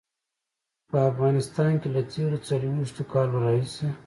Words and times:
په 0.89 0.97
افغانستان 1.09 1.71
کې 1.81 1.87
له 1.95 2.01
تېرو 2.13 2.37
څلويښتو 2.47 3.03
کالو 3.11 3.35
راهيسې. 3.43 3.87